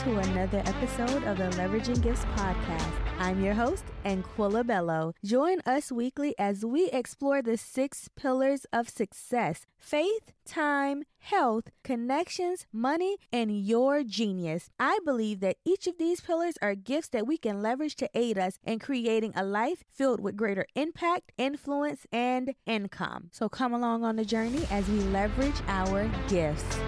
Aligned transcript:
to 0.00 0.16
another 0.16 0.62
episode 0.64 1.22
of 1.24 1.36
the 1.36 1.50
Leveraging 1.58 2.00
Gifts 2.00 2.24
podcast. 2.34 2.90
I'm 3.18 3.44
your 3.44 3.52
host, 3.52 3.84
Anquilla 4.06 4.66
Bellow. 4.66 5.12
Join 5.22 5.58
us 5.66 5.92
weekly 5.92 6.34
as 6.38 6.64
we 6.64 6.88
explore 6.88 7.42
the 7.42 7.58
six 7.58 8.08
pillars 8.16 8.64
of 8.72 8.88
success 8.88 9.66
faith, 9.76 10.32
time, 10.46 11.02
health, 11.18 11.64
connections, 11.84 12.64
money, 12.72 13.18
and 13.30 13.60
your 13.60 14.02
genius. 14.02 14.70
I 14.78 15.00
believe 15.04 15.40
that 15.40 15.58
each 15.66 15.86
of 15.86 15.98
these 15.98 16.22
pillars 16.22 16.54
are 16.62 16.74
gifts 16.74 17.08
that 17.08 17.26
we 17.26 17.36
can 17.36 17.60
leverage 17.60 17.96
to 17.96 18.08
aid 18.14 18.38
us 18.38 18.58
in 18.64 18.78
creating 18.78 19.34
a 19.36 19.44
life 19.44 19.84
filled 19.92 20.20
with 20.20 20.34
greater 20.34 20.64
impact, 20.74 21.32
influence, 21.36 22.06
and 22.10 22.54
income. 22.64 23.28
So 23.32 23.50
come 23.50 23.74
along 23.74 24.04
on 24.04 24.16
the 24.16 24.24
journey 24.24 24.66
as 24.70 24.88
we 24.88 25.00
leverage 25.00 25.60
our 25.68 26.10
gifts. 26.26 26.78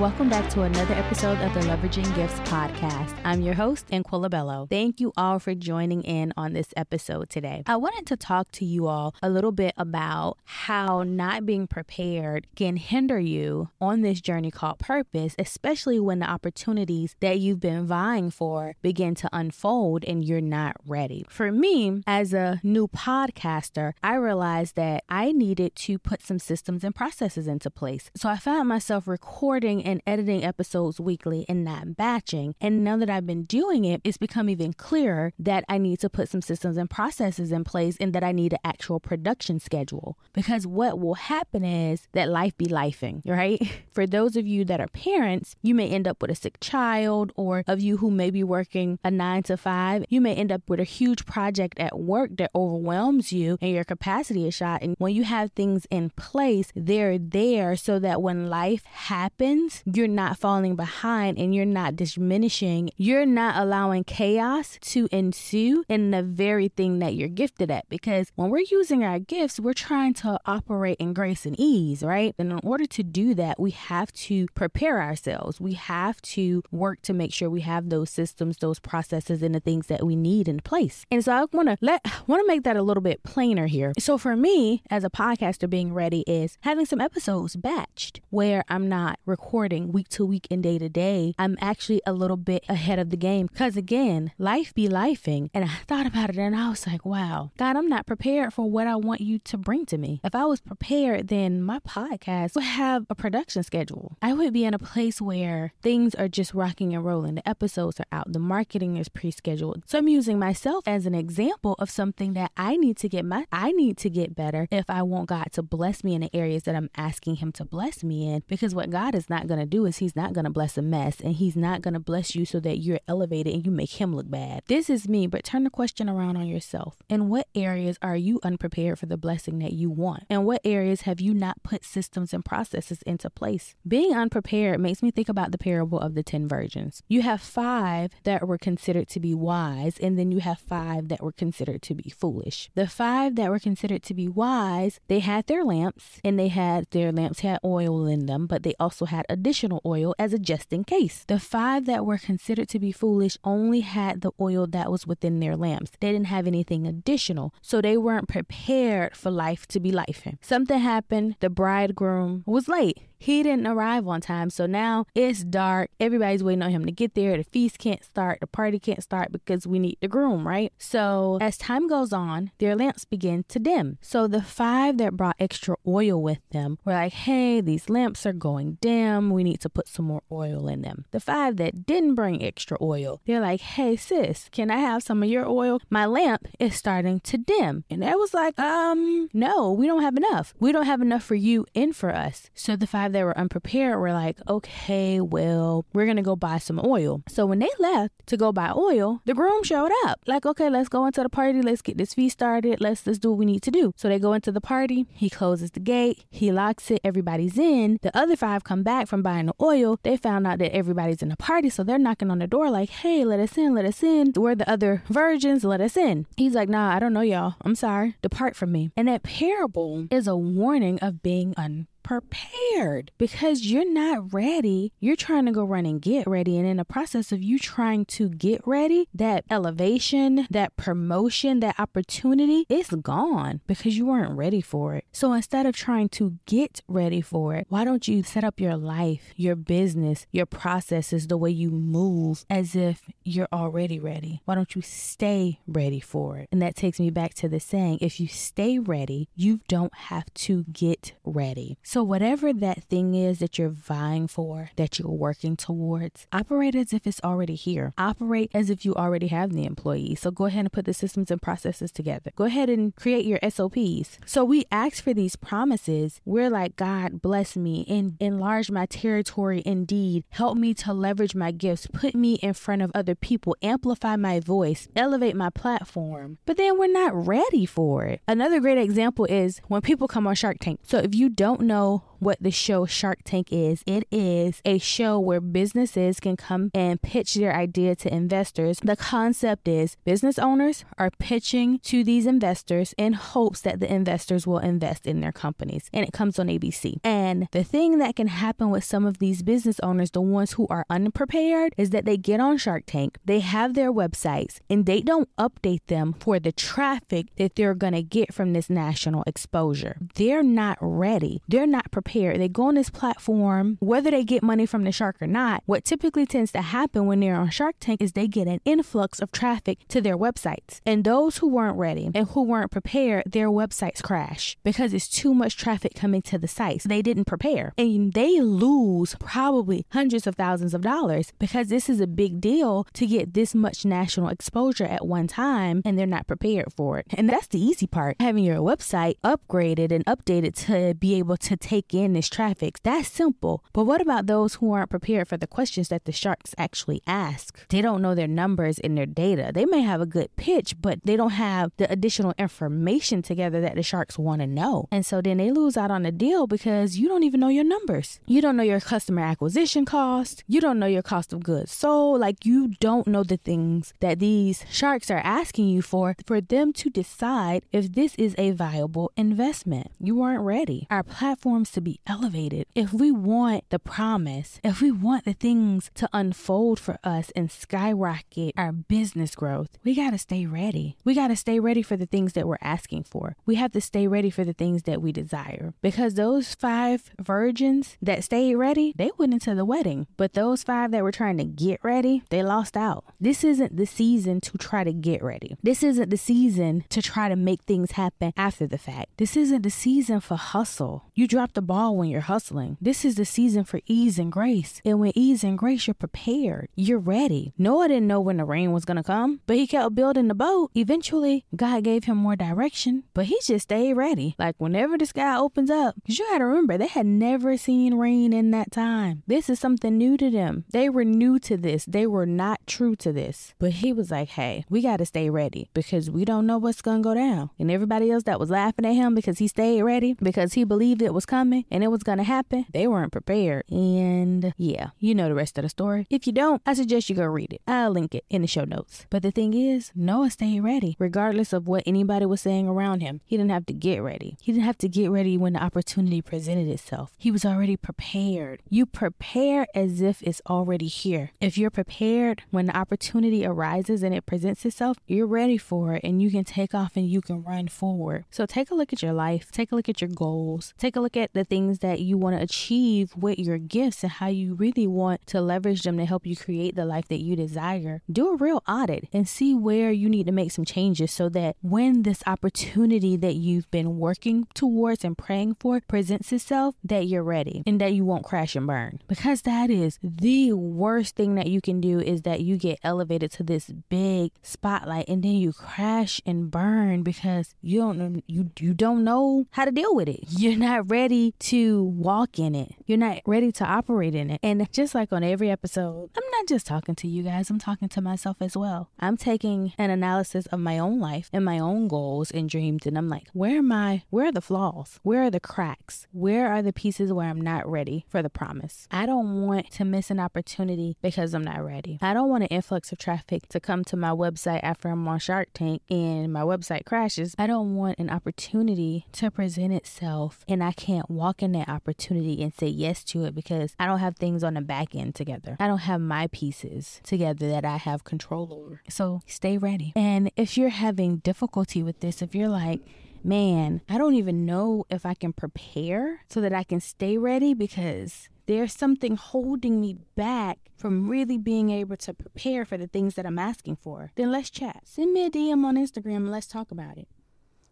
Welcome 0.00 0.30
back 0.30 0.48
to 0.54 0.62
another 0.62 0.94
episode 0.94 1.38
of 1.42 1.52
the 1.52 1.60
Leveraging 1.60 2.16
Gifts 2.16 2.40
podcast. 2.48 3.14
I'm 3.22 3.42
your 3.42 3.52
host, 3.52 3.86
Anquilla 3.88 4.30
Bellow. 4.30 4.66
Thank 4.70 4.98
you 4.98 5.12
all 5.14 5.38
for 5.38 5.54
joining 5.54 6.02
in 6.04 6.32
on 6.38 6.54
this 6.54 6.68
episode 6.74 7.28
today. 7.28 7.64
I 7.66 7.76
wanted 7.76 8.06
to 8.06 8.16
talk 8.16 8.50
to 8.52 8.64
you 8.64 8.86
all 8.86 9.14
a 9.22 9.28
little 9.28 9.52
bit 9.52 9.74
about 9.76 10.38
how 10.44 11.02
not 11.02 11.44
being 11.44 11.66
prepared 11.66 12.46
can 12.56 12.78
hinder 12.78 13.20
you 13.20 13.68
on 13.78 14.00
this 14.00 14.22
journey 14.22 14.50
called 14.50 14.78
purpose, 14.78 15.34
especially 15.38 16.00
when 16.00 16.20
the 16.20 16.30
opportunities 16.30 17.14
that 17.20 17.38
you've 17.38 17.60
been 17.60 17.86
vying 17.86 18.30
for 18.30 18.76
begin 18.80 19.14
to 19.16 19.28
unfold 19.34 20.02
and 20.06 20.24
you're 20.24 20.40
not 20.40 20.76
ready. 20.86 21.26
For 21.28 21.52
me, 21.52 22.02
as 22.06 22.32
a 22.32 22.58
new 22.62 22.88
podcaster, 22.88 23.92
I 24.02 24.14
realized 24.14 24.76
that 24.76 25.04
I 25.10 25.32
needed 25.32 25.76
to 25.76 25.98
put 25.98 26.22
some 26.22 26.38
systems 26.38 26.84
and 26.84 26.94
processes 26.94 27.46
into 27.46 27.70
place. 27.70 28.10
So 28.16 28.30
I 28.30 28.38
found 28.38 28.66
myself 28.66 29.06
recording 29.06 29.89
and 29.90 30.02
editing 30.06 30.44
episodes 30.44 31.00
weekly 31.00 31.44
and 31.48 31.64
not 31.64 31.96
batching. 31.96 32.54
And 32.60 32.84
now 32.84 32.96
that 32.96 33.10
I've 33.10 33.26
been 33.26 33.44
doing 33.44 33.84
it, 33.84 34.00
it's 34.04 34.16
become 34.16 34.48
even 34.48 34.72
clearer 34.72 35.32
that 35.38 35.64
I 35.68 35.78
need 35.78 36.00
to 36.00 36.08
put 36.08 36.28
some 36.28 36.42
systems 36.42 36.76
and 36.76 36.88
processes 36.88 37.52
in 37.52 37.64
place 37.64 37.96
and 38.00 38.12
that 38.14 38.24
I 38.24 38.32
need 38.32 38.52
an 38.52 38.60
actual 38.64 39.00
production 39.00 39.60
schedule. 39.60 40.16
Because 40.32 40.66
what 40.66 40.98
will 40.98 41.14
happen 41.14 41.64
is 41.64 42.08
that 42.12 42.28
life 42.28 42.56
be 42.56 42.66
lifing, 42.66 43.22
right? 43.26 43.60
For 43.92 44.06
those 44.06 44.36
of 44.36 44.46
you 44.46 44.64
that 44.66 44.80
are 44.80 44.88
parents, 44.88 45.56
you 45.62 45.74
may 45.74 45.88
end 45.88 46.06
up 46.06 46.22
with 46.22 46.30
a 46.30 46.34
sick 46.34 46.58
child, 46.60 47.32
or 47.36 47.64
of 47.66 47.80
you 47.80 47.96
who 47.98 48.10
may 48.10 48.30
be 48.30 48.44
working 48.44 48.98
a 49.04 49.10
nine 49.10 49.42
to 49.44 49.56
five, 49.56 50.04
you 50.08 50.20
may 50.20 50.34
end 50.34 50.52
up 50.52 50.62
with 50.68 50.80
a 50.80 50.84
huge 50.84 51.26
project 51.26 51.78
at 51.78 51.98
work 51.98 52.36
that 52.36 52.50
overwhelms 52.54 53.32
you 53.32 53.58
and 53.60 53.72
your 53.72 53.84
capacity 53.84 54.46
is 54.46 54.54
shot. 54.54 54.82
And 54.82 54.94
when 54.98 55.14
you 55.14 55.24
have 55.24 55.52
things 55.52 55.86
in 55.90 56.10
place, 56.10 56.72
they're 56.74 57.18
there 57.18 57.76
so 57.76 57.98
that 57.98 58.22
when 58.22 58.48
life 58.48 58.84
happens, 58.84 59.69
you're 59.84 60.08
not 60.08 60.38
falling 60.38 60.76
behind 60.76 61.38
and 61.38 61.54
you're 61.54 61.64
not 61.64 61.96
diminishing. 61.96 62.90
You're 62.96 63.26
not 63.26 63.56
allowing 63.56 64.04
chaos 64.04 64.78
to 64.82 65.08
ensue 65.10 65.84
in 65.88 66.10
the 66.10 66.22
very 66.22 66.68
thing 66.68 66.98
that 67.00 67.14
you're 67.14 67.28
gifted 67.28 67.70
at. 67.70 67.88
Because 67.88 68.32
when 68.34 68.50
we're 68.50 68.64
using 68.70 69.04
our 69.04 69.18
gifts, 69.18 69.60
we're 69.60 69.72
trying 69.72 70.14
to 70.14 70.38
operate 70.46 70.98
in 70.98 71.12
grace 71.12 71.46
and 71.46 71.58
ease, 71.58 72.02
right? 72.02 72.34
And 72.38 72.52
in 72.52 72.60
order 72.62 72.86
to 72.86 73.02
do 73.02 73.34
that, 73.34 73.60
we 73.60 73.70
have 73.70 74.12
to 74.12 74.46
prepare 74.54 75.00
ourselves. 75.00 75.60
We 75.60 75.74
have 75.74 76.20
to 76.22 76.62
work 76.70 77.02
to 77.02 77.12
make 77.12 77.32
sure 77.32 77.48
we 77.48 77.62
have 77.62 77.88
those 77.88 78.10
systems, 78.10 78.56
those 78.58 78.78
processes, 78.78 79.42
and 79.42 79.54
the 79.54 79.60
things 79.60 79.86
that 79.86 80.04
we 80.04 80.16
need 80.16 80.48
in 80.48 80.60
place. 80.60 81.04
And 81.10 81.24
so 81.24 81.32
I 81.32 81.44
want 81.52 81.68
to 81.68 81.76
let 81.80 82.04
want 82.26 82.42
to 82.42 82.46
make 82.46 82.64
that 82.64 82.76
a 82.76 82.82
little 82.82 83.02
bit 83.02 83.22
plainer 83.22 83.66
here. 83.66 83.92
So 83.98 84.18
for 84.18 84.36
me, 84.36 84.82
as 84.90 85.04
a 85.04 85.10
podcaster, 85.10 85.68
being 85.68 85.94
ready 85.94 86.20
is 86.26 86.58
having 86.62 86.86
some 86.86 87.00
episodes 87.00 87.56
batched 87.56 88.20
where 88.30 88.64
I'm 88.68 88.88
not 88.88 89.18
recording 89.26 89.59
recording 89.60 89.92
week 89.92 90.08
to 90.08 90.24
week 90.24 90.48
and 90.50 90.62
day 90.62 90.78
to 90.78 90.88
day, 90.88 91.34
I'm 91.38 91.58
actually 91.60 92.00
a 92.06 92.14
little 92.14 92.38
bit 92.38 92.64
ahead 92.66 92.98
of 92.98 93.10
the 93.10 93.16
game. 93.18 93.46
Because 93.46 93.76
again, 93.76 94.32
life 94.38 94.72
be 94.72 94.88
lifing. 94.88 95.50
And 95.52 95.66
I 95.66 95.80
thought 95.86 96.06
about 96.06 96.30
it 96.30 96.38
and 96.38 96.56
I 96.56 96.70
was 96.70 96.86
like, 96.86 97.04
wow, 97.04 97.50
God, 97.58 97.76
I'm 97.76 97.86
not 97.86 98.06
prepared 98.06 98.54
for 98.54 98.70
what 98.70 98.86
I 98.86 98.96
want 98.96 99.20
you 99.20 99.38
to 99.40 99.58
bring 99.58 99.84
to 99.84 99.98
me. 99.98 100.22
If 100.24 100.34
I 100.34 100.46
was 100.46 100.62
prepared, 100.62 101.28
then 101.28 101.62
my 101.62 101.78
podcast 101.80 102.54
would 102.54 102.64
have 102.64 103.04
a 103.10 103.14
production 103.14 103.62
schedule. 103.62 104.16
I 104.22 104.32
would 104.32 104.54
be 104.54 104.64
in 104.64 104.72
a 104.72 104.78
place 104.78 105.20
where 105.20 105.74
things 105.82 106.14
are 106.14 106.26
just 106.26 106.54
rocking 106.54 106.94
and 106.94 107.04
rolling. 107.04 107.34
The 107.34 107.46
episodes 107.46 108.00
are 108.00 108.06
out, 108.10 108.32
the 108.32 108.38
marketing 108.38 108.96
is 108.96 109.10
pre 109.10 109.30
scheduled. 109.30 109.82
So 109.84 109.98
I'm 109.98 110.08
using 110.08 110.38
myself 110.38 110.88
as 110.88 111.04
an 111.04 111.14
example 111.14 111.74
of 111.78 111.90
something 111.90 112.32
that 112.32 112.50
I 112.56 112.78
need 112.78 112.96
to 112.96 113.10
get 113.10 113.26
my 113.26 113.44
I 113.52 113.72
need 113.72 113.98
to 113.98 114.08
get 114.08 114.34
better 114.34 114.68
if 114.70 114.88
I 114.88 115.02
want 115.02 115.28
God 115.28 115.52
to 115.52 115.62
bless 115.62 116.02
me 116.02 116.14
in 116.14 116.22
the 116.22 116.34
areas 116.34 116.62
that 116.62 116.74
I'm 116.74 116.88
asking 116.96 117.36
him 117.36 117.52
to 117.52 117.66
bless 117.66 118.02
me 118.02 118.26
in 118.26 118.42
because 118.48 118.74
what 118.74 118.88
God 118.88 119.14
is 119.14 119.28
not 119.28 119.49
going 119.50 119.60
to 119.60 119.66
do 119.66 119.84
is 119.84 119.98
he's 119.98 120.16
not 120.16 120.32
going 120.32 120.44
to 120.44 120.50
bless 120.50 120.78
a 120.78 120.82
mess 120.82 121.20
and 121.20 121.34
he's 121.34 121.56
not 121.56 121.82
going 121.82 121.94
to 121.94 122.00
bless 122.00 122.34
you 122.34 122.44
so 122.46 122.60
that 122.60 122.78
you're 122.78 123.00
elevated 123.06 123.52
and 123.52 123.66
you 123.66 123.72
make 123.72 124.00
him 124.00 124.14
look 124.14 124.30
bad. 124.30 124.62
This 124.68 124.88
is 124.88 125.08
me, 125.08 125.26
but 125.26 125.44
turn 125.44 125.64
the 125.64 125.70
question 125.70 126.08
around 126.08 126.36
on 126.36 126.46
yourself. 126.46 126.96
In 127.08 127.28
what 127.28 127.48
areas 127.54 127.98
are 128.00 128.16
you 128.16 128.40
unprepared 128.42 128.98
for 128.98 129.06
the 129.06 129.18
blessing 129.18 129.58
that 129.58 129.72
you 129.72 129.90
want? 129.90 130.24
And 130.30 130.46
what 130.46 130.60
areas 130.64 131.02
have 131.02 131.20
you 131.20 131.34
not 131.34 131.62
put 131.62 131.84
systems 131.84 132.32
and 132.32 132.44
processes 132.44 133.02
into 133.02 133.28
place? 133.28 133.74
Being 133.86 134.14
unprepared 134.14 134.80
makes 134.80 135.02
me 135.02 135.10
think 135.10 135.28
about 135.28 135.52
the 135.52 135.58
parable 135.58 135.98
of 135.98 136.14
the 136.14 136.22
10 136.22 136.48
virgins. 136.48 137.02
You 137.08 137.22
have 137.22 137.40
five 137.42 138.12
that 138.22 138.46
were 138.46 138.58
considered 138.58 139.08
to 139.08 139.20
be 139.20 139.34
wise, 139.34 139.98
and 139.98 140.18
then 140.18 140.30
you 140.30 140.38
have 140.38 140.58
five 140.58 141.08
that 141.08 141.22
were 141.22 141.32
considered 141.32 141.82
to 141.82 141.94
be 141.94 142.10
foolish. 142.10 142.70
The 142.74 142.86
five 142.86 143.34
that 143.36 143.50
were 143.50 143.58
considered 143.58 144.02
to 144.04 144.14
be 144.14 144.28
wise, 144.28 145.00
they 145.08 145.18
had 145.18 145.46
their 145.46 145.64
lamps 145.64 146.20
and 146.24 146.38
they 146.38 146.48
had 146.48 146.86
their 146.90 147.10
lamps 147.10 147.40
had 147.40 147.58
oil 147.64 148.06
in 148.06 148.26
them, 148.26 148.46
but 148.46 148.62
they 148.62 148.74
also 148.78 149.06
had 149.06 149.26
a 149.28 149.36
additional 149.40 149.80
oil 149.86 150.14
as 150.18 150.34
a 150.34 150.38
just 150.38 150.70
in 150.72 150.84
case. 150.84 151.24
The 151.26 151.40
five 151.40 151.86
that 151.86 152.04
were 152.04 152.18
considered 152.18 152.68
to 152.68 152.78
be 152.78 152.92
foolish 152.92 153.38
only 153.42 153.80
had 153.80 154.20
the 154.20 154.32
oil 154.38 154.66
that 154.66 154.90
was 154.90 155.06
within 155.06 155.40
their 155.40 155.56
lamps. 155.56 155.92
They 155.98 156.12
didn't 156.12 156.26
have 156.26 156.46
anything 156.46 156.86
additional, 156.86 157.54
so 157.62 157.80
they 157.80 157.96
weren't 157.96 158.28
prepared 158.28 159.16
for 159.16 159.30
life 159.30 159.66
to 159.68 159.80
be 159.80 159.90
life. 159.92 160.26
Something 160.42 160.80
happened, 160.80 161.36
the 161.40 161.48
bridegroom 161.48 162.42
was 162.46 162.68
late. 162.68 162.98
He 163.20 163.42
didn't 163.42 163.66
arrive 163.66 164.08
on 164.08 164.22
time, 164.22 164.48
so 164.48 164.64
now 164.64 165.04
it's 165.14 165.44
dark. 165.44 165.90
Everybody's 166.00 166.42
waiting 166.42 166.62
on 166.62 166.70
him 166.70 166.86
to 166.86 166.92
get 166.92 167.14
there. 167.14 167.36
The 167.36 167.44
feast 167.44 167.78
can't 167.78 168.02
start, 168.02 168.40
the 168.40 168.46
party 168.46 168.78
can't 168.78 169.02
start 169.02 169.30
because 169.30 169.66
we 169.66 169.78
need 169.78 169.98
the 170.00 170.08
groom, 170.08 170.48
right? 170.48 170.72
So 170.78 171.36
as 171.40 171.58
time 171.58 171.86
goes 171.86 172.14
on, 172.14 172.50
their 172.58 172.74
lamps 172.74 173.04
begin 173.04 173.44
to 173.48 173.58
dim. 173.58 173.98
So 174.00 174.26
the 174.26 174.40
five 174.40 174.96
that 174.98 175.18
brought 175.18 175.36
extra 175.38 175.76
oil 175.86 176.22
with 176.22 176.40
them 176.50 176.78
were 176.84 176.94
like, 176.94 177.12
hey, 177.12 177.60
these 177.60 177.90
lamps 177.90 178.24
are 178.24 178.32
going 178.32 178.78
dim. 178.80 179.30
We 179.30 179.44
need 179.44 179.60
to 179.60 179.68
put 179.68 179.86
some 179.86 180.06
more 180.06 180.22
oil 180.32 180.66
in 180.66 180.80
them. 180.80 181.04
The 181.10 181.20
five 181.20 181.56
that 181.56 181.84
didn't 181.84 182.14
bring 182.14 182.42
extra 182.42 182.78
oil, 182.80 183.20
they're 183.26 183.40
like, 183.40 183.60
hey, 183.60 183.96
sis, 183.96 184.48
can 184.50 184.70
I 184.70 184.78
have 184.78 185.02
some 185.02 185.22
of 185.22 185.28
your 185.28 185.46
oil? 185.46 185.82
My 185.90 186.06
lamp 186.06 186.48
is 186.58 186.74
starting 186.74 187.20
to 187.20 187.36
dim. 187.36 187.84
And 187.90 188.02
I 188.02 188.14
was 188.14 188.32
like, 188.32 188.58
um, 188.58 189.28
no, 189.34 189.70
we 189.70 189.86
don't 189.86 190.02
have 190.02 190.16
enough. 190.16 190.54
We 190.58 190.72
don't 190.72 190.86
have 190.86 191.02
enough 191.02 191.22
for 191.22 191.34
you 191.34 191.66
and 191.74 191.94
for 191.94 192.14
us. 192.14 192.48
So 192.54 192.76
the 192.76 192.86
five 192.86 193.09
that 193.12 193.24
were 193.24 193.36
unprepared 193.38 193.98
were 193.98 194.12
like, 194.12 194.38
okay, 194.48 195.20
well, 195.20 195.84
we're 195.92 196.04
going 196.04 196.16
to 196.16 196.22
go 196.22 196.36
buy 196.36 196.58
some 196.58 196.80
oil. 196.84 197.22
So 197.28 197.46
when 197.46 197.58
they 197.58 197.70
left 197.78 198.12
to 198.26 198.36
go 198.36 198.52
buy 198.52 198.72
oil, 198.74 199.20
the 199.24 199.34
groom 199.34 199.62
showed 199.62 199.92
up. 200.04 200.20
Like, 200.26 200.46
okay, 200.46 200.70
let's 200.70 200.88
go 200.88 201.06
into 201.06 201.22
the 201.22 201.28
party. 201.28 201.62
Let's 201.62 201.82
get 201.82 201.98
this 201.98 202.14
feast 202.14 202.38
started. 202.38 202.80
Let's, 202.80 203.06
let's 203.06 203.18
do 203.18 203.30
what 203.30 203.38
we 203.38 203.46
need 203.46 203.62
to 203.62 203.70
do. 203.70 203.92
So 203.96 204.08
they 204.08 204.18
go 204.18 204.32
into 204.32 204.52
the 204.52 204.60
party. 204.60 205.06
He 205.12 205.30
closes 205.30 205.70
the 205.72 205.80
gate. 205.80 206.24
He 206.30 206.52
locks 206.52 206.90
it. 206.90 207.00
Everybody's 207.04 207.58
in. 207.58 207.98
The 208.02 208.16
other 208.16 208.36
five 208.36 208.64
come 208.64 208.82
back 208.82 209.06
from 209.06 209.22
buying 209.22 209.46
the 209.46 209.54
oil. 209.60 209.98
They 210.02 210.16
found 210.16 210.46
out 210.46 210.58
that 210.58 210.74
everybody's 210.74 211.22
in 211.22 211.28
the 211.28 211.36
party. 211.36 211.70
So 211.70 211.82
they're 211.82 211.98
knocking 211.98 212.30
on 212.30 212.38
the 212.38 212.46
door 212.46 212.70
like, 212.70 212.90
hey, 212.90 213.24
let 213.24 213.40
us 213.40 213.56
in. 213.58 213.74
Let 213.74 213.84
us 213.84 214.02
in. 214.02 214.32
We're 214.36 214.54
the 214.54 214.70
other 214.70 215.02
virgins. 215.08 215.64
Let 215.64 215.80
us 215.80 215.96
in. 215.96 216.26
He's 216.36 216.54
like, 216.54 216.68
nah, 216.68 216.94
I 216.94 216.98
don't 216.98 217.12
know 217.12 217.20
y'all. 217.20 217.54
I'm 217.62 217.74
sorry. 217.74 218.16
Depart 218.22 218.56
from 218.56 218.72
me. 218.72 218.90
And 218.96 219.08
that 219.08 219.22
parable 219.22 220.06
is 220.10 220.26
a 220.26 220.36
warning 220.36 220.98
of 221.00 221.22
being 221.22 221.54
un 221.56 221.86
prepared 222.02 223.12
because 223.18 223.66
you're 223.66 223.90
not 223.90 224.32
ready. 224.32 224.92
You're 225.00 225.16
trying 225.16 225.46
to 225.46 225.52
go 225.52 225.64
run 225.64 225.86
and 225.86 226.00
get 226.00 226.26
ready. 226.26 226.56
And 226.58 226.66
in 226.66 226.76
the 226.76 226.84
process 226.84 227.32
of 227.32 227.42
you 227.42 227.58
trying 227.58 228.04
to 228.06 228.28
get 228.28 228.60
ready, 228.66 229.08
that 229.14 229.44
elevation, 229.50 230.46
that 230.50 230.76
promotion, 230.76 231.60
that 231.60 231.78
opportunity, 231.78 232.66
it's 232.68 232.90
gone 232.90 233.60
because 233.66 233.96
you 233.96 234.06
weren't 234.06 234.36
ready 234.36 234.60
for 234.60 234.94
it. 234.96 235.04
So 235.12 235.32
instead 235.32 235.66
of 235.66 235.74
trying 235.74 236.08
to 236.10 236.38
get 236.46 236.82
ready 236.88 237.20
for 237.20 237.54
it, 237.54 237.66
why 237.68 237.84
don't 237.84 238.06
you 238.08 238.22
set 238.22 238.44
up 238.44 238.60
your 238.60 238.76
life, 238.76 239.32
your 239.36 239.56
business, 239.56 240.26
your 240.30 240.46
processes, 240.46 241.26
the 241.26 241.38
way 241.38 241.50
you 241.50 241.70
move 241.70 242.44
as 242.50 242.74
if 242.74 243.02
you're 243.24 243.48
already 243.52 243.98
ready? 243.98 244.42
Why 244.44 244.54
don't 244.54 244.74
you 244.74 244.82
stay 244.82 245.60
ready 245.66 246.00
for 246.00 246.38
it? 246.38 246.48
And 246.52 246.62
that 246.62 246.76
takes 246.76 246.98
me 247.00 247.10
back 247.10 247.34
to 247.34 247.48
the 247.48 247.60
saying 247.60 247.98
if 248.00 248.20
you 248.20 248.28
stay 248.28 248.78
ready, 248.78 249.28
you 249.34 249.60
don't 249.68 249.94
have 249.94 250.32
to 250.34 250.64
get 250.64 251.14
ready. 251.24 251.78
So, 251.90 252.04
whatever 252.04 252.52
that 252.52 252.84
thing 252.84 253.16
is 253.16 253.40
that 253.40 253.58
you're 253.58 253.68
vying 253.68 254.28
for, 254.28 254.70
that 254.76 255.00
you're 255.00 255.10
working 255.10 255.56
towards, 255.56 256.28
operate 256.32 256.76
as 256.76 256.92
if 256.92 257.04
it's 257.04 257.20
already 257.24 257.56
here. 257.56 257.92
Operate 257.98 258.48
as 258.54 258.70
if 258.70 258.84
you 258.84 258.94
already 258.94 259.26
have 259.26 259.52
the 259.52 259.64
employee. 259.64 260.14
So, 260.14 260.30
go 260.30 260.44
ahead 260.44 260.66
and 260.66 260.72
put 260.72 260.84
the 260.84 260.94
systems 260.94 261.32
and 261.32 261.42
processes 261.42 261.90
together. 261.90 262.30
Go 262.36 262.44
ahead 262.44 262.70
and 262.70 262.94
create 262.94 263.26
your 263.26 263.40
SOPs. 263.42 264.20
So, 264.24 264.44
we 264.44 264.66
ask 264.70 265.02
for 265.02 265.12
these 265.12 265.34
promises. 265.34 266.20
We're 266.24 266.48
like, 266.48 266.76
God, 266.76 267.20
bless 267.20 267.56
me 267.56 267.84
and 267.88 268.14
enlarge 268.20 268.70
my 268.70 268.86
territory 268.86 269.60
indeed. 269.66 270.22
Help 270.28 270.56
me 270.56 270.74
to 270.74 270.92
leverage 270.92 271.34
my 271.34 271.50
gifts. 271.50 271.88
Put 271.92 272.14
me 272.14 272.34
in 272.34 272.54
front 272.54 272.82
of 272.82 272.92
other 272.94 273.16
people. 273.16 273.56
Amplify 273.62 274.14
my 274.14 274.38
voice. 274.38 274.86
Elevate 274.94 275.34
my 275.34 275.50
platform. 275.50 276.38
But 276.46 276.56
then 276.56 276.78
we're 276.78 276.92
not 276.92 277.26
ready 277.26 277.66
for 277.66 278.04
it. 278.04 278.20
Another 278.28 278.60
great 278.60 278.78
example 278.78 279.24
is 279.24 279.60
when 279.66 279.82
people 279.82 280.06
come 280.06 280.28
on 280.28 280.36
Shark 280.36 280.58
Tank. 280.60 280.78
So 280.84 280.98
if 280.98 281.16
you 281.16 281.28
don't 281.28 281.62
know 281.62 281.79
what 282.20 282.36
the 282.40 282.50
show 282.50 282.86
Shark 282.86 283.20
Tank 283.24 283.48
is. 283.50 283.82
It 283.86 284.06
is 284.10 284.60
a 284.64 284.78
show 284.78 285.18
where 285.18 285.40
businesses 285.40 286.20
can 286.20 286.36
come 286.36 286.70
and 286.74 287.00
pitch 287.00 287.34
their 287.34 287.54
idea 287.54 287.96
to 287.96 288.14
investors. 288.14 288.78
The 288.82 288.96
concept 288.96 289.66
is 289.66 289.96
business 290.04 290.38
owners 290.38 290.84
are 290.98 291.10
pitching 291.18 291.78
to 291.84 292.04
these 292.04 292.26
investors 292.26 292.94
in 292.98 293.14
hopes 293.14 293.62
that 293.62 293.80
the 293.80 293.92
investors 293.92 294.46
will 294.46 294.58
invest 294.58 295.06
in 295.06 295.20
their 295.20 295.32
companies. 295.32 295.88
And 295.92 296.06
it 296.06 296.12
comes 296.12 296.38
on 296.38 296.48
ABC. 296.48 296.98
And 297.02 297.48
the 297.52 297.64
thing 297.64 297.98
that 297.98 298.16
can 298.16 298.28
happen 298.28 298.70
with 298.70 298.84
some 298.84 299.06
of 299.06 299.18
these 299.18 299.42
business 299.42 299.80
owners, 299.80 300.10
the 300.10 300.20
ones 300.20 300.52
who 300.52 300.66
are 300.68 300.84
unprepared, 300.90 301.72
is 301.78 301.90
that 301.90 302.04
they 302.04 302.18
get 302.18 302.40
on 302.40 302.58
Shark 302.58 302.84
Tank, 302.86 303.18
they 303.24 303.40
have 303.40 303.74
their 303.74 303.92
websites, 303.92 304.58
and 304.68 304.84
they 304.84 305.00
don't 305.00 305.28
update 305.36 305.86
them 305.86 306.14
for 306.20 306.38
the 306.38 306.52
traffic 306.52 307.34
that 307.36 307.56
they're 307.56 307.74
going 307.74 307.94
to 307.94 308.02
get 308.02 308.34
from 308.34 308.52
this 308.52 308.68
national 308.68 309.24
exposure. 309.26 309.96
They're 310.14 310.42
not 310.42 310.76
ready. 310.80 311.40
They're 311.48 311.66
not 311.70 311.90
prepared 311.90 312.40
they 312.40 312.48
go 312.48 312.64
on 312.64 312.74
this 312.74 312.90
platform, 312.90 313.76
whether 313.80 314.10
they 314.10 314.24
get 314.24 314.42
money 314.42 314.66
from 314.66 314.84
the 314.84 314.92
shark 314.92 315.16
or 315.20 315.26
not. 315.26 315.62
What 315.66 315.84
typically 315.84 316.26
tends 316.26 316.52
to 316.52 316.62
happen 316.62 317.06
when 317.06 317.20
they're 317.20 317.36
on 317.36 317.50
Shark 317.50 317.76
Tank 317.80 318.00
is 318.00 318.12
they 318.12 318.26
get 318.26 318.48
an 318.48 318.60
influx 318.64 319.20
of 319.20 319.30
traffic 319.30 319.78
to 319.88 320.00
their 320.00 320.16
websites. 320.16 320.80
And 320.86 321.04
those 321.04 321.38
who 321.38 321.48
weren't 321.48 321.78
ready 321.78 322.10
and 322.14 322.28
who 322.28 322.42
weren't 322.42 322.70
prepared, 322.70 323.24
their 323.26 323.48
websites 323.48 324.02
crash 324.02 324.56
because 324.64 324.94
it's 324.94 325.08
too 325.08 325.34
much 325.34 325.56
traffic 325.56 325.94
coming 325.94 326.22
to 326.22 326.38
the 326.38 326.48
sites. 326.48 326.84
They 326.84 327.02
didn't 327.02 327.26
prepare. 327.26 327.72
And 327.76 328.12
they 328.12 328.40
lose 328.40 329.16
probably 329.20 329.84
hundreds 329.90 330.26
of 330.26 330.36
thousands 330.36 330.74
of 330.74 330.82
dollars 330.82 331.32
because 331.38 331.68
this 331.68 331.88
is 331.88 332.00
a 332.00 332.06
big 332.06 332.40
deal 332.40 332.86
to 332.94 333.06
get 333.06 333.34
this 333.34 333.54
much 333.54 333.84
national 333.84 334.28
exposure 334.28 334.84
at 334.84 335.06
one 335.06 335.26
time 335.26 335.82
and 335.84 335.98
they're 335.98 336.06
not 336.06 336.26
prepared 336.26 336.72
for 336.74 336.98
it. 336.98 337.06
And 337.10 337.28
that's 337.28 337.48
the 337.48 337.60
easy 337.60 337.86
part 337.86 338.16
having 338.20 338.44
your 338.44 338.58
website 338.58 339.14
upgraded 339.22 339.92
and 339.92 340.04
updated 340.06 340.54
to 340.66 340.94
be 340.94 341.14
able 341.16 341.36
to 341.36 341.56
take 341.60 341.94
in 341.94 342.12
this 342.14 342.28
traffic. 342.28 342.80
That's 342.82 343.08
simple. 343.08 343.64
But 343.72 343.84
what 343.84 344.00
about 344.00 344.26
those 344.26 344.54
who 344.54 344.72
aren't 344.72 344.90
prepared 344.90 345.28
for 345.28 345.36
the 345.36 345.46
questions 345.46 345.88
that 345.88 346.04
the 346.04 346.12
sharks 346.12 346.54
actually 346.58 347.02
ask? 347.06 347.68
They 347.68 347.82
don't 347.82 348.02
know 348.02 348.14
their 348.14 348.28
numbers 348.28 348.78
and 348.78 348.96
their 348.96 349.06
data. 349.06 349.50
They 349.54 349.66
may 349.66 349.80
have 349.82 350.00
a 350.00 350.06
good 350.06 350.34
pitch, 350.36 350.74
but 350.80 351.00
they 351.04 351.16
don't 351.16 351.30
have 351.30 351.72
the 351.76 351.90
additional 351.90 352.34
information 352.38 353.22
together 353.22 353.60
that 353.60 353.74
the 353.74 353.82
sharks 353.82 354.18
want 354.18 354.40
to 354.40 354.46
know. 354.46 354.86
And 354.90 355.04
so 355.04 355.20
then 355.20 355.36
they 355.36 355.50
lose 355.50 355.76
out 355.76 355.90
on 355.90 356.02
the 356.02 356.12
deal 356.12 356.46
because 356.46 356.98
you 356.98 357.08
don't 357.08 357.24
even 357.24 357.40
know 357.40 357.48
your 357.48 357.64
numbers. 357.64 358.20
You 358.26 358.40
don't 358.40 358.56
know 358.56 358.62
your 358.62 358.80
customer 358.80 359.22
acquisition 359.22 359.84
cost. 359.84 360.44
You 360.46 360.60
don't 360.60 360.78
know 360.78 360.86
your 360.86 361.02
cost 361.02 361.32
of 361.32 361.42
goods 361.42 361.72
sold. 361.72 362.20
Like 362.20 362.44
you 362.44 362.68
don't 362.80 363.06
know 363.06 363.22
the 363.22 363.36
things 363.36 363.94
that 364.00 364.18
these 364.18 364.64
sharks 364.70 365.10
are 365.10 365.22
asking 365.24 365.68
you 365.68 365.82
for 365.82 366.16
for 366.26 366.40
them 366.40 366.72
to 366.72 366.90
decide 366.90 367.64
if 367.72 367.92
this 367.92 368.14
is 368.16 368.34
a 368.38 368.50
viable 368.52 369.12
investment. 369.16 369.88
You 370.00 370.22
aren't 370.22 370.42
ready. 370.42 370.86
Our 370.90 371.02
platforms 371.50 371.70
to 371.72 371.80
be 371.80 371.98
elevated, 372.06 372.64
if 372.76 372.92
we 372.92 373.10
want 373.10 373.64
the 373.70 373.78
promise, 373.80 374.60
if 374.62 374.80
we 374.80 374.90
want 374.92 375.24
the 375.24 375.32
things 375.32 375.90
to 375.94 376.08
unfold 376.12 376.78
for 376.78 376.96
us 377.02 377.32
and 377.34 377.50
skyrocket 377.50 378.54
our 378.56 378.70
business 378.70 379.34
growth, 379.34 379.76
we 379.82 379.96
got 379.96 380.10
to 380.10 380.18
stay 380.18 380.46
ready. 380.46 380.96
We 381.04 381.14
got 381.14 381.28
to 381.28 381.36
stay 381.36 381.58
ready 381.58 381.82
for 381.82 381.96
the 381.96 382.06
things 382.06 382.34
that 382.34 382.46
we're 382.46 382.62
asking 382.62 383.04
for. 383.04 383.34
We 383.46 383.56
have 383.56 383.72
to 383.72 383.80
stay 383.80 384.06
ready 384.06 384.30
for 384.30 384.44
the 384.44 384.52
things 384.52 384.84
that 384.84 385.02
we 385.02 385.10
desire 385.10 385.74
because 385.82 386.14
those 386.14 386.54
five 386.54 387.10
virgins 387.18 387.96
that 388.00 388.22
stayed 388.22 388.54
ready, 388.54 388.92
they 388.96 389.10
went 389.18 389.32
into 389.32 389.56
the 389.56 389.64
wedding. 389.64 390.06
But 390.16 390.34
those 390.34 390.62
five 390.62 390.92
that 390.92 391.02
were 391.02 391.10
trying 391.10 391.38
to 391.38 391.44
get 391.44 391.80
ready, 391.82 392.22
they 392.30 392.44
lost 392.44 392.76
out. 392.76 393.04
This 393.20 393.42
isn't 393.42 393.76
the 393.76 393.86
season 393.86 394.40
to 394.42 394.56
try 394.56 394.84
to 394.84 394.92
get 394.92 395.20
ready. 395.20 395.56
This 395.64 395.82
isn't 395.82 396.10
the 396.10 396.16
season 396.16 396.84
to 396.90 397.02
try 397.02 397.28
to 397.28 397.36
make 397.36 397.62
things 397.62 397.92
happen 397.92 398.32
after 398.36 398.68
the 398.68 398.78
fact. 398.78 399.08
This 399.16 399.36
isn't 399.36 399.62
the 399.62 399.70
season 399.70 400.20
for 400.20 400.36
hustle. 400.36 401.06
You 401.14 401.26
the 401.54 401.62
ball 401.62 401.96
when 401.96 402.08
you're 402.08 402.20
hustling. 402.20 402.76
This 402.80 403.04
is 403.04 403.16
the 403.16 403.24
season 403.24 403.64
for 403.64 403.80
ease 403.86 404.18
and 404.18 404.30
grace. 404.30 404.80
And 404.84 405.00
with 405.00 405.12
ease 405.14 405.42
and 405.42 405.58
grace, 405.58 405.86
you're 405.86 405.94
prepared. 405.94 406.68
You're 406.76 406.98
ready. 406.98 407.52
Noah 407.58 407.88
didn't 407.88 408.06
know 408.06 408.20
when 408.20 408.36
the 408.36 408.44
rain 408.44 408.72
was 408.72 408.84
going 408.84 408.96
to 408.96 409.02
come, 409.02 409.40
but 409.46 409.56
he 409.56 409.66
kept 409.66 409.94
building 409.94 410.28
the 410.28 410.34
boat. 410.34 410.70
Eventually, 410.74 411.44
God 411.56 411.84
gave 411.84 412.04
him 412.04 412.18
more 412.18 412.36
direction, 412.36 413.04
but 413.14 413.26
he 413.26 413.38
just 413.44 413.64
stayed 413.64 413.94
ready. 413.94 414.34
Like 414.38 414.56
whenever 414.58 414.96
the 414.96 415.06
sky 415.06 415.36
opens 415.36 415.70
up, 415.70 415.94
because 415.96 416.18
you 416.18 416.26
had 416.26 416.38
to 416.38 416.44
remember, 416.44 416.78
they 416.78 416.86
had 416.86 417.06
never 417.06 417.56
seen 417.56 417.94
rain 417.94 418.32
in 418.32 418.50
that 418.50 418.70
time. 418.70 419.22
This 419.26 419.48
is 419.48 419.58
something 419.58 419.96
new 419.96 420.16
to 420.16 420.30
them. 420.30 420.64
They 420.70 420.88
were 420.88 421.04
new 421.04 421.38
to 421.40 421.56
this. 421.56 421.84
They 421.86 422.06
were 422.06 422.26
not 422.26 422.66
true 422.66 422.96
to 422.96 423.12
this. 423.12 423.54
But 423.58 423.72
he 423.72 423.92
was 423.92 424.10
like, 424.10 424.30
hey, 424.30 424.64
we 424.68 424.82
got 424.82 424.98
to 424.98 425.06
stay 425.06 425.30
ready 425.30 425.70
because 425.74 426.10
we 426.10 426.24
don't 426.24 426.46
know 426.46 426.58
what's 426.58 426.82
going 426.82 427.02
to 427.02 427.08
go 427.08 427.14
down. 427.14 427.50
And 427.58 427.70
everybody 427.70 428.10
else 428.10 428.24
that 428.24 428.40
was 428.40 428.50
laughing 428.50 428.84
at 428.84 428.94
him 428.94 429.14
because 429.14 429.38
he 429.38 429.48
stayed 429.48 429.82
ready, 429.82 430.14
because 430.14 430.54
he 430.54 430.64
believed 430.64 431.02
it 431.02 431.14
was 431.14 431.26
coming, 431.30 431.64
and 431.70 431.84
it 431.84 431.88
was 431.88 432.02
going 432.02 432.18
to 432.18 432.24
happen, 432.24 432.66
they 432.72 432.86
weren't 432.86 433.12
prepared. 433.12 433.64
And 433.70 434.52
yeah, 434.58 434.90
you 434.98 435.14
know 435.14 435.28
the 435.28 435.34
rest 435.34 435.56
of 435.56 435.62
the 435.62 435.68
story. 435.68 436.06
If 436.10 436.26
you 436.26 436.32
don't, 436.32 436.60
I 436.66 436.74
suggest 436.74 437.08
you 437.08 437.14
go 437.16 437.24
read 437.24 437.52
it. 437.52 437.62
I'll 437.66 437.92
link 437.92 438.14
it 438.14 438.24
in 438.28 438.42
the 438.42 438.48
show 438.48 438.64
notes. 438.64 439.06
But 439.10 439.22
the 439.22 439.30
thing 439.30 439.54
is, 439.54 439.92
Noah 439.94 440.30
stayed 440.30 440.60
ready, 440.60 440.96
regardless 440.98 441.52
of 441.52 441.68
what 441.68 441.84
anybody 441.86 442.26
was 442.26 442.40
saying 442.40 442.66
around 442.68 443.00
him. 443.00 443.20
He 443.24 443.36
didn't 443.36 443.52
have 443.52 443.66
to 443.66 443.72
get 443.72 443.98
ready. 444.02 444.36
He 444.42 444.52
didn't 444.52 444.64
have 444.64 444.78
to 444.78 444.88
get 444.88 445.10
ready 445.10 445.38
when 445.38 445.52
the 445.52 445.62
opportunity 445.62 446.20
presented 446.20 446.68
itself. 446.68 447.12
He 447.16 447.30
was 447.30 447.44
already 447.44 447.76
prepared. 447.76 448.60
You 448.68 448.84
prepare 448.84 449.66
as 449.74 450.00
if 450.00 450.22
it's 450.22 450.42
already 450.48 450.88
here. 450.88 451.30
If 451.40 451.56
you're 451.56 451.70
prepared 451.70 452.42
when 452.50 452.66
the 452.66 452.76
opportunity 452.76 453.46
arises 453.46 454.02
and 454.02 454.14
it 454.14 454.26
presents 454.26 454.64
itself, 454.64 454.96
you're 455.06 455.26
ready 455.26 455.58
for 455.58 455.94
it 455.94 456.02
and 456.02 456.20
you 456.20 456.30
can 456.30 456.44
take 456.44 456.74
off 456.74 456.96
and 456.96 457.08
you 457.08 457.20
can 457.20 457.42
run 457.44 457.68
forward. 457.68 458.24
So 458.30 458.46
take 458.46 458.70
a 458.70 458.74
look 458.74 458.92
at 458.92 459.02
your 459.02 459.12
life, 459.12 459.52
take 459.52 459.70
a 459.70 459.76
look 459.76 459.88
at 459.88 460.00
your 460.00 460.10
goals, 460.10 460.74
take 460.78 460.96
a 460.96 461.00
look 461.00 461.16
at 461.16 461.19
the 461.32 461.44
things 461.44 461.60
things 461.60 461.80
that 461.80 462.00
you 462.00 462.16
want 462.16 462.36
to 462.36 462.42
achieve 462.42 463.12
with 463.16 463.38
your 463.38 463.58
gifts 463.58 464.02
and 464.02 464.12
how 464.12 464.28
you 464.28 464.54
really 464.54 464.86
want 464.86 465.26
to 465.26 465.40
leverage 465.40 465.82
them 465.82 465.98
to 465.98 466.06
help 466.06 466.26
you 466.26 466.34
create 466.34 466.74
the 466.74 466.84
life 466.84 467.06
that 467.08 467.20
you 467.20 467.36
desire, 467.36 468.00
do 468.10 468.28
a 468.28 468.36
real 468.36 468.62
audit 468.66 469.08
and 469.12 469.28
see 469.28 469.54
where 469.54 469.90
you 469.92 470.08
need 470.08 470.26
to 470.26 470.32
make 470.32 470.50
some 470.50 470.64
changes 470.64 471.12
so 471.12 471.28
that 471.28 471.56
when 471.60 472.02
this 472.02 472.22
opportunity 472.26 473.16
that 473.16 473.34
you've 473.34 473.70
been 473.70 473.98
working 473.98 474.46
towards 474.54 475.04
and 475.04 475.18
praying 475.18 475.54
for 475.60 475.80
presents 475.86 476.32
itself, 476.32 476.74
that 476.82 477.06
you're 477.06 477.22
ready 477.22 477.62
and 477.66 477.80
that 477.80 477.92
you 477.92 478.04
won't 478.04 478.24
crash 478.24 478.56
and 478.56 478.66
burn. 478.66 478.98
Because 479.06 479.42
that 479.42 479.70
is 479.70 479.98
the 480.02 480.52
worst 480.52 481.16
thing 481.16 481.34
that 481.34 481.48
you 481.48 481.60
can 481.60 481.80
do 481.80 482.00
is 482.00 482.22
that 482.22 482.40
you 482.40 482.56
get 482.56 482.78
elevated 482.82 483.30
to 483.32 483.42
this 483.42 483.70
big 483.88 484.32
spotlight 484.42 485.08
and 485.08 485.22
then 485.22 485.32
you 485.32 485.52
crash 485.52 486.20
and 486.24 486.50
burn 486.50 487.02
because 487.02 487.54
you 487.60 487.80
don't 487.80 488.24
you 488.26 488.50
you 488.58 488.72
don't 488.74 489.04
know 489.04 489.46
how 489.50 489.64
to 489.64 489.70
deal 489.70 489.94
with 489.94 490.08
it. 490.08 490.20
You're 490.30 490.56
not 490.56 490.90
ready 490.90 490.99
to 491.08 491.32
to 491.38 491.84
walk 491.84 492.38
in 492.38 492.54
it. 492.54 492.74
You're 492.86 492.98
not 492.98 493.20
ready 493.26 493.52
to 493.52 493.64
operate 493.64 494.14
in 494.14 494.30
it. 494.30 494.40
And 494.42 494.70
just 494.72 494.94
like 494.94 495.12
on 495.12 495.22
every 495.22 495.50
episode, 495.50 496.10
I'm 496.16 496.30
not 496.32 496.46
just 496.48 496.66
talking 496.66 496.94
to 496.96 497.08
you 497.08 497.22
guys, 497.22 497.50
I'm 497.50 497.58
talking 497.58 497.88
to 497.88 498.00
myself 498.00 498.36
as 498.40 498.56
well. 498.56 498.90
I'm 498.98 499.16
taking 499.16 499.72
an 499.78 499.90
analysis 499.90 500.46
of 500.46 500.60
my 500.60 500.78
own 500.78 501.00
life 501.00 501.28
and 501.32 501.44
my 501.44 501.58
own 501.58 501.88
goals 501.88 502.30
and 502.30 502.48
dreams. 502.48 502.86
And 502.86 502.96
I'm 502.96 503.08
like, 503.08 503.28
where 503.32 503.58
am 503.58 503.72
I? 503.72 504.02
Where 504.10 504.26
are 504.26 504.32
the 504.32 504.40
flaws? 504.40 504.98
Where 505.02 505.22
are 505.22 505.30
the 505.30 505.40
cracks? 505.40 506.06
Where 506.12 506.52
are 506.52 506.62
the 506.62 506.72
pieces 506.72 507.12
where 507.12 507.28
I'm 507.28 507.40
not 507.40 507.68
ready 507.68 508.04
for 508.08 508.22
the 508.22 508.30
promise? 508.30 508.86
I 508.90 509.06
don't 509.06 509.42
want 509.46 509.70
to 509.72 509.84
miss 509.84 510.10
an 510.10 510.20
opportunity 510.20 510.96
because 511.02 511.34
I'm 511.34 511.44
not 511.44 511.64
ready. 511.64 511.98
I 512.00 512.14
don't 512.14 512.28
want 512.28 512.44
an 512.44 512.48
influx 512.48 512.92
of 512.92 512.98
traffic 512.98 513.48
to 513.48 513.60
come 513.60 513.84
to 513.84 513.96
my 513.96 514.10
website 514.10 514.60
after 514.62 514.88
I'm 514.88 515.06
on 515.08 515.18
Shark 515.18 515.48
Tank 515.54 515.82
and 515.90 516.32
my 516.32 516.42
website 516.42 516.84
crashes. 516.84 517.34
I 517.38 517.46
don't 517.46 517.76
want 517.76 517.98
an 517.98 518.10
opportunity 518.10 519.06
to 519.12 519.30
present 519.30 519.72
itself 519.72 520.44
and 520.48 520.62
I 520.62 520.72
can't 520.90 521.10
walk 521.10 521.40
in 521.40 521.52
that 521.52 521.68
opportunity 521.68 522.42
and 522.42 522.52
say 522.52 522.66
yes 522.66 523.04
to 523.04 523.24
it 523.24 523.32
because 523.32 523.74
I 523.78 523.86
don't 523.86 524.00
have 524.00 524.16
things 524.16 524.42
on 524.42 524.54
the 524.54 524.60
back 524.60 524.94
end 524.94 525.14
together. 525.14 525.56
I 525.60 525.68
don't 525.68 525.78
have 525.78 526.00
my 526.00 526.26
pieces 526.28 527.00
together 527.04 527.48
that 527.48 527.64
I 527.64 527.76
have 527.76 528.02
control 528.02 528.52
over. 528.52 528.82
So 528.88 529.22
stay 529.26 529.56
ready. 529.56 529.92
And 529.94 530.32
if 530.36 530.58
you're 530.58 530.70
having 530.70 531.18
difficulty 531.18 531.80
with 531.80 532.00
this, 532.00 532.22
if 532.22 532.34
you're 532.34 532.48
like, 532.48 532.80
man, 533.22 533.82
I 533.88 533.98
don't 533.98 534.14
even 534.14 534.44
know 534.44 534.84
if 534.90 535.06
I 535.06 535.14
can 535.14 535.32
prepare 535.32 536.24
so 536.28 536.40
that 536.40 536.52
I 536.52 536.64
can 536.64 536.80
stay 536.80 537.16
ready 537.16 537.54
because 537.54 538.28
there's 538.46 538.74
something 538.74 539.14
holding 539.14 539.80
me 539.80 539.96
back 540.16 540.58
from 540.76 541.08
really 541.08 541.38
being 541.38 541.70
able 541.70 541.98
to 541.98 542.12
prepare 542.12 542.64
for 542.64 542.76
the 542.76 542.88
things 542.88 543.14
that 543.14 543.26
I'm 543.26 543.38
asking 543.38 543.76
for, 543.76 544.10
then 544.16 544.32
let's 544.32 544.50
chat. 544.50 544.82
Send 544.84 545.12
me 545.12 545.26
a 545.26 545.30
DM 545.30 545.64
on 545.64 545.76
Instagram 545.76 546.16
and 546.16 546.32
let's 546.32 546.48
talk 546.48 546.72
about 546.72 546.98
it. 546.98 547.06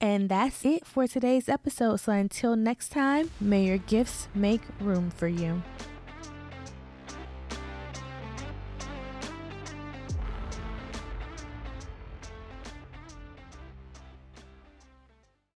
And 0.00 0.28
that's 0.28 0.64
it 0.64 0.86
for 0.86 1.06
today's 1.06 1.48
episode. 1.48 2.00
So 2.00 2.12
until 2.12 2.54
next 2.54 2.90
time, 2.90 3.30
may 3.40 3.64
your 3.64 3.78
gifts 3.78 4.28
make 4.34 4.60
room 4.80 5.10
for 5.10 5.26
you. 5.26 5.62